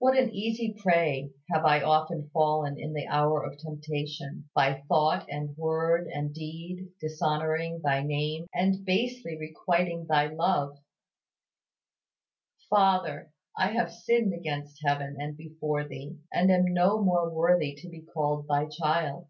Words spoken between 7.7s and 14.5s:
Thy name and basely requiting Thy love! Father, I have sinned